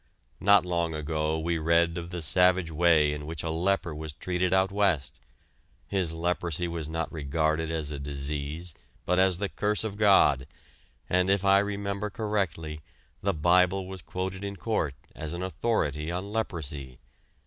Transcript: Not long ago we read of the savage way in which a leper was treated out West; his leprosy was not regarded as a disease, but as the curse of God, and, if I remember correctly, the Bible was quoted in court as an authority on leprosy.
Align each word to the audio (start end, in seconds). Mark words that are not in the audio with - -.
Not 0.39 0.65
long 0.65 0.95
ago 0.95 1.37
we 1.37 1.59
read 1.59 1.95
of 1.95 2.09
the 2.09 2.23
savage 2.23 2.71
way 2.71 3.13
in 3.13 3.27
which 3.27 3.43
a 3.43 3.51
leper 3.51 3.93
was 3.93 4.13
treated 4.13 4.51
out 4.51 4.71
West; 4.71 5.19
his 5.87 6.11
leprosy 6.15 6.67
was 6.67 6.89
not 6.89 7.11
regarded 7.11 7.69
as 7.69 7.91
a 7.91 7.99
disease, 7.99 8.73
but 9.05 9.19
as 9.19 9.37
the 9.37 9.47
curse 9.47 9.83
of 9.83 9.97
God, 9.97 10.47
and, 11.07 11.29
if 11.29 11.45
I 11.45 11.59
remember 11.59 12.09
correctly, 12.09 12.81
the 13.21 13.35
Bible 13.35 13.85
was 13.85 14.01
quoted 14.01 14.43
in 14.43 14.55
court 14.55 14.95
as 15.13 15.33
an 15.33 15.43
authority 15.43 16.11
on 16.11 16.33
leprosy. 16.33 16.97